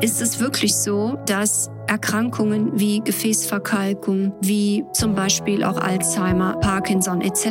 [0.00, 7.50] ist es wirklich so, dass Erkrankungen wie Gefäßverkalkung, wie zum Beispiel auch Alzheimer, Parkinson etc.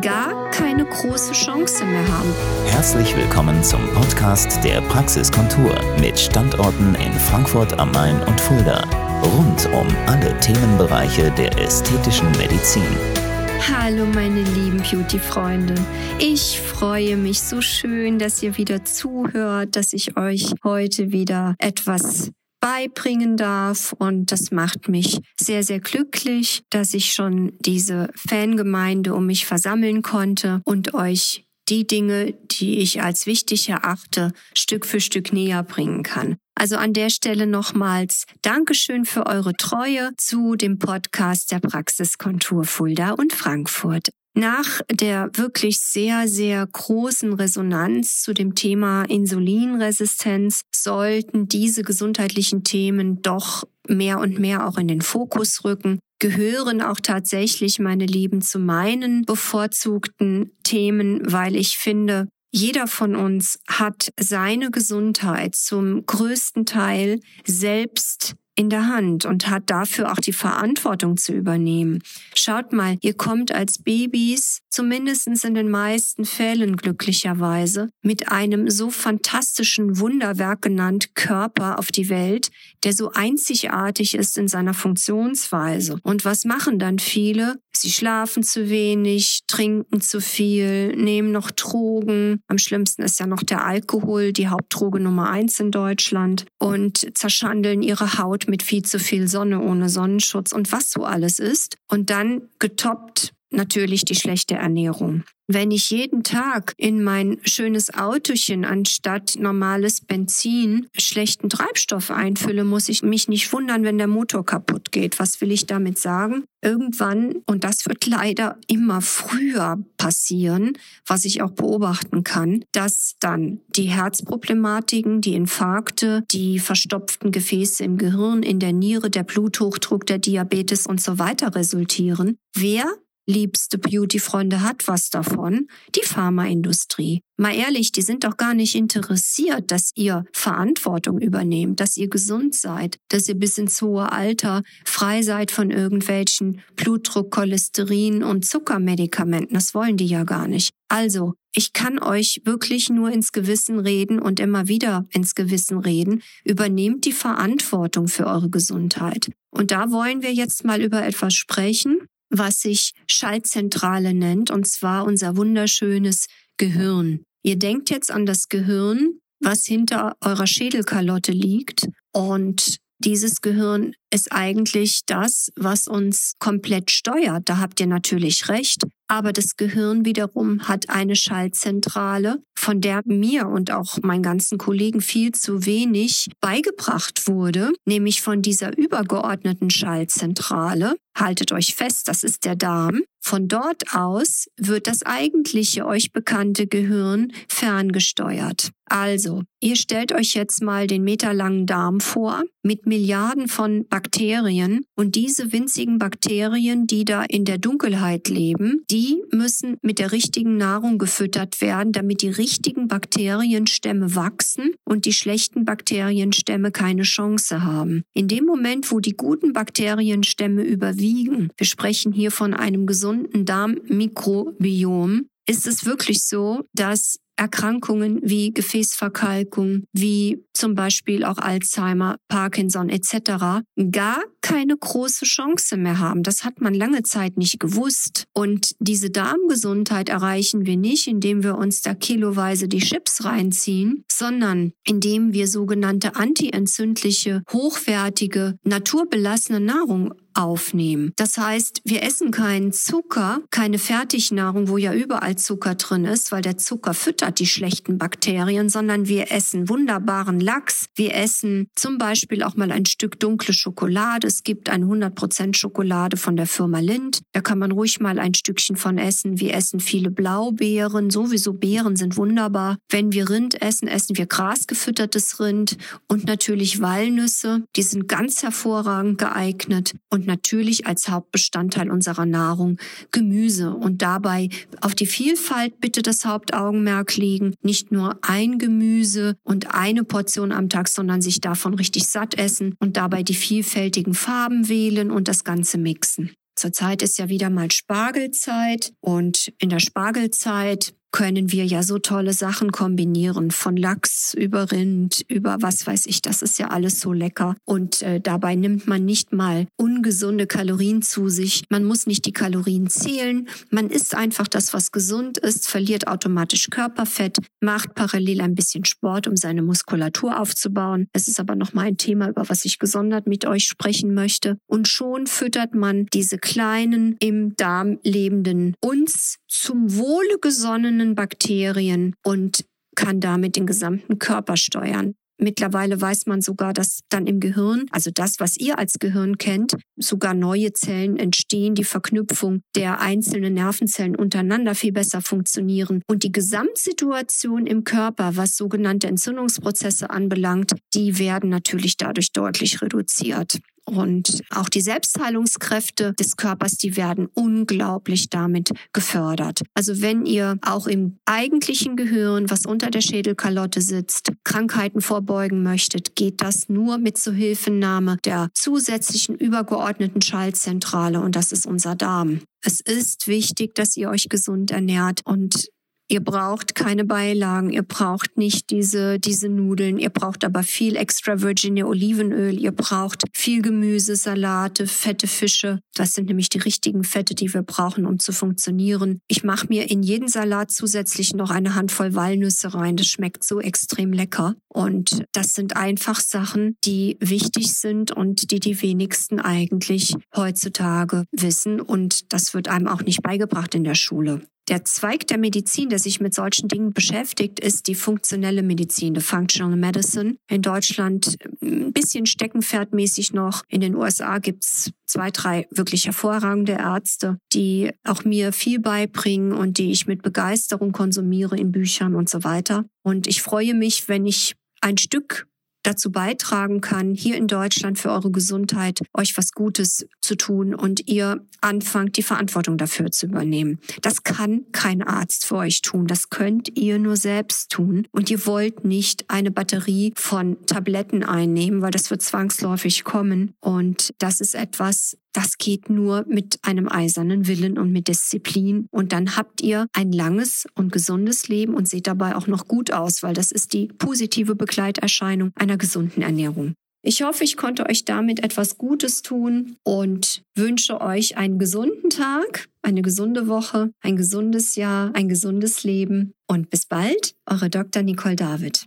[0.00, 2.34] gar keine große Chance mehr haben.
[2.66, 8.82] Herzlich willkommen zum Podcast der Praxiskontur mit Standorten in Frankfurt am Main und Fulda.
[9.22, 13.25] Rund um alle Themenbereiche der ästhetischen Medizin.
[13.60, 15.74] Hallo meine lieben Beauty-Freunde.
[16.18, 22.30] Ich freue mich so schön, dass ihr wieder zuhört, dass ich euch heute wieder etwas
[22.60, 29.26] beibringen darf und das macht mich sehr, sehr glücklich, dass ich schon diese Fangemeinde um
[29.26, 35.32] mich versammeln konnte und euch die Dinge, die ich als wichtig erachte, Stück für Stück
[35.32, 36.36] näher bringen kann.
[36.54, 43.12] Also an der Stelle nochmals Dankeschön für eure Treue zu dem Podcast der Praxiskontur Fulda
[43.12, 44.08] und Frankfurt.
[44.38, 53.22] Nach der wirklich sehr, sehr großen Resonanz zu dem Thema Insulinresistenz sollten diese gesundheitlichen Themen
[53.22, 58.58] doch mehr und mehr auch in den Fokus rücken, gehören auch tatsächlich, meine Lieben, zu
[58.58, 67.20] meinen bevorzugten Themen, weil ich finde, jeder von uns hat seine Gesundheit zum größten Teil
[67.44, 72.02] selbst in der Hand und hat dafür auch die Verantwortung zu übernehmen.
[72.34, 78.90] Schaut mal, ihr kommt als Babys, zumindest in den meisten Fällen glücklicherweise, mit einem so
[78.90, 82.50] fantastischen Wunderwerk genannt Körper auf die Welt,
[82.84, 85.98] der so einzigartig ist in seiner Funktionsweise.
[86.02, 87.56] Und was machen dann viele?
[87.76, 92.40] Sie schlafen zu wenig, trinken zu viel, nehmen noch Drogen.
[92.46, 97.82] Am schlimmsten ist ja noch der Alkohol, die Hauptdroge Nummer eins in Deutschland und zerschandeln
[97.82, 101.76] ihre Haut mit viel zu viel Sonne ohne Sonnenschutz und was so alles ist.
[101.88, 105.24] Und dann getoppt natürlich die schlechte Ernährung.
[105.48, 112.88] Wenn ich jeden Tag in mein schönes Autochen anstatt normales Benzin schlechten Treibstoff einfülle, muss
[112.88, 115.20] ich mich nicht wundern, wenn der Motor kaputt geht.
[115.20, 116.44] Was will ich damit sagen?
[116.62, 120.72] Irgendwann, und das wird leider immer früher passieren,
[121.06, 127.98] was ich auch beobachten kann, dass dann die Herzproblematiken, die Infarkte, die verstopften Gefäße im
[127.98, 132.36] Gehirn, in der Niere, der Bluthochdruck, der Diabetes und so weiter resultieren.
[132.52, 132.86] Wer
[133.26, 137.22] liebste Beauty-Freunde hat was davon, die Pharmaindustrie.
[137.36, 142.54] Mal ehrlich, die sind doch gar nicht interessiert, dass ihr Verantwortung übernehmt, dass ihr gesund
[142.54, 149.54] seid, dass ihr bis ins hohe Alter frei seid von irgendwelchen Blutdruck, Cholesterin und Zuckermedikamenten.
[149.54, 150.70] Das wollen die ja gar nicht.
[150.88, 156.22] Also, ich kann euch wirklich nur ins Gewissen reden und immer wieder ins Gewissen reden.
[156.44, 159.30] Übernehmt die Verantwortung für eure Gesundheit.
[159.50, 165.04] Und da wollen wir jetzt mal über etwas sprechen, was sich Schaltzentrale nennt, und zwar
[165.04, 166.26] unser wunderschönes
[166.56, 167.22] Gehirn.
[167.42, 174.32] Ihr denkt jetzt an das Gehirn, was hinter eurer Schädelkalotte liegt und dieses Gehirn ist
[174.32, 177.48] eigentlich das, was uns komplett steuert.
[177.48, 178.84] Da habt ihr natürlich recht.
[179.06, 185.00] Aber das Gehirn wiederum hat eine Schaltzentrale, von der mir und auch meinen ganzen Kollegen
[185.00, 190.96] viel zu wenig beigebracht wurde, nämlich von dieser übergeordneten Schaltzentrale.
[191.16, 193.02] Haltet euch fest, das ist der Darm.
[193.20, 198.70] Von dort aus wird das eigentliche euch bekannte Gehirn ferngesteuert.
[198.88, 205.16] Also, ihr stellt euch jetzt mal den meterlangen Darm vor mit Milliarden von Bakterien und
[205.16, 210.98] diese winzigen Bakterien, die da in der Dunkelheit leben, die müssen mit der richtigen Nahrung
[210.98, 212.55] gefüttert werden, damit die richtigen
[212.88, 218.02] Bakterienstämme wachsen und die schlechten Bakterienstämme keine Chance haben.
[218.14, 225.28] In dem Moment, wo die guten Bakterienstämme überwiegen, wir sprechen hier von einem gesunden Darmmikrobiom,
[225.48, 233.62] ist es wirklich so, dass Erkrankungen wie Gefäßverkalkung, wie zum Beispiel auch Alzheimer, Parkinson etc.
[233.90, 236.22] gar keine große Chance mehr haben.
[236.22, 238.24] Das hat man lange Zeit nicht gewusst.
[238.32, 244.72] Und diese Darmgesundheit erreichen wir nicht, indem wir uns da kiloweise die Chips reinziehen, sondern
[244.86, 251.12] indem wir sogenannte antientzündliche, hochwertige, naturbelassene Nahrung aufnehmen.
[251.16, 256.42] Das heißt, wir essen keinen Zucker, keine Fertignahrung, wo ja überall Zucker drin ist, weil
[256.42, 260.86] der Zucker füttert die schlechten Bakterien, sondern wir essen wunderbaren Lachs.
[260.94, 264.26] Wir essen zum Beispiel auch mal ein Stück dunkle Schokolade.
[264.26, 267.20] Es gibt eine 100% Schokolade von der Firma Lind.
[267.32, 269.40] Da kann man ruhig mal ein Stückchen von essen.
[269.40, 271.10] Wir essen viele Blaubeeren.
[271.10, 272.76] Sowieso Beeren sind wunderbar.
[272.90, 275.76] Wenn wir Rind essen, essen wir grasgefüttertes Rind
[276.08, 277.64] und natürlich Walnüsse.
[277.76, 279.94] Die sind ganz hervorragend geeignet.
[280.10, 282.78] Und natürlich als Hauptbestandteil unserer Nahrung
[283.12, 284.48] Gemüse und dabei
[284.80, 287.54] auf die Vielfalt bitte das Hauptaugenmerk legen.
[287.62, 292.74] Nicht nur ein Gemüse und eine Portion am Tag, sondern sich davon richtig satt essen
[292.80, 296.32] und dabei die vielfältigen Farben wählen und das Ganze mixen.
[296.56, 302.32] Zurzeit ist ja wieder mal Spargelzeit und in der Spargelzeit können wir ja so tolle
[302.32, 307.12] Sachen kombinieren, von Lachs über Rind, über was weiß ich, das ist ja alles so
[307.12, 307.56] lecker.
[307.64, 311.64] Und äh, dabei nimmt man nicht mal ungesunde Kalorien zu sich.
[311.70, 313.48] Man muss nicht die Kalorien zählen.
[313.70, 319.26] Man isst einfach das, was gesund ist, verliert automatisch Körperfett, macht parallel ein bisschen Sport,
[319.26, 321.08] um seine Muskulatur aufzubauen.
[321.12, 324.58] Es ist aber nochmal ein Thema, über was ich gesondert mit euch sprechen möchte.
[324.66, 332.64] Und schon füttert man diese kleinen im Darm lebenden, uns zum Wohle gesonnenen Bakterien und
[332.94, 335.14] kann damit den gesamten Körper steuern.
[335.38, 339.76] Mittlerweile weiß man sogar, dass dann im Gehirn, also das, was ihr als Gehirn kennt,
[339.96, 346.02] sogar neue Zellen entstehen, die Verknüpfung der einzelnen Nervenzellen untereinander viel besser funktionieren.
[346.08, 353.58] Und die Gesamtsituation im Körper, was sogenannte Entzündungsprozesse anbelangt, die werden natürlich dadurch deutlich reduziert.
[353.88, 359.62] Und auch die Selbstheilungskräfte des Körpers, die werden unglaublich damit gefördert.
[359.74, 366.16] Also wenn ihr auch im eigentlichen Gehirn, was unter der Schädelkalotte sitzt, Krankheiten vorbeugen möchtet,
[366.16, 372.40] geht das nur mit Zuhilfenahme der zusätzlichen übergeordneten Schaltzentrale und das ist unser Darm.
[372.64, 375.68] Es ist wichtig, dass ihr euch gesund ernährt und
[376.08, 381.40] Ihr braucht keine Beilagen, ihr braucht nicht diese, diese Nudeln, ihr braucht aber viel extra
[381.40, 385.80] Virginia Olivenöl, ihr braucht viel Gemüse, Salate, fette Fische.
[385.94, 389.18] Das sind nämlich die richtigen Fette, die wir brauchen, um zu funktionieren.
[389.26, 392.96] Ich mache mir in jeden Salat zusätzlich noch eine Handvoll Walnüsse rein.
[392.96, 394.54] Das schmeckt so extrem lecker.
[394.68, 401.80] Und das sind einfach Sachen, die wichtig sind und die die wenigsten eigentlich heutzutage wissen.
[401.80, 404.42] Und das wird einem auch nicht beigebracht in der Schule.
[404.68, 409.20] Der Zweig der Medizin, der sich mit solchen Dingen beschäftigt, ist die funktionelle Medizin, die
[409.20, 410.36] Functional Medicine.
[410.48, 413.62] In Deutschland ein bisschen steckenpferdmäßig noch.
[413.68, 419.78] In den USA gibt's zwei, drei wirklich hervorragende Ärzte, die auch mir viel beibringen und
[419.78, 422.86] die ich mit Begeisterung konsumiere in Büchern und so weiter.
[423.04, 425.46] Und ich freue mich, wenn ich ein Stück
[425.86, 431.08] dazu beitragen kann, hier in Deutschland für eure Gesundheit euch was Gutes zu tun und
[431.08, 433.78] ihr anfangt, die Verantwortung dafür zu übernehmen.
[434.02, 436.06] Das kann kein Arzt für euch tun.
[436.06, 438.06] Das könnt ihr nur selbst tun.
[438.12, 443.54] Und ihr wollt nicht eine Batterie von Tabletten einnehmen, weil das wird zwangsläufig kommen.
[443.60, 448.88] Und das ist etwas, das geht nur mit einem eisernen Willen und mit Disziplin.
[448.90, 452.90] Und dann habt ihr ein langes und gesundes Leben und seht dabei auch noch gut
[452.90, 456.72] aus, weil das ist die positive Begleiterscheinung einer gesunden Ernährung.
[457.02, 462.68] Ich hoffe, ich konnte euch damit etwas Gutes tun und wünsche euch einen gesunden Tag,
[462.80, 468.02] eine gesunde Woche, ein gesundes Jahr, ein gesundes Leben und bis bald, eure Dr.
[468.02, 468.86] Nicole David.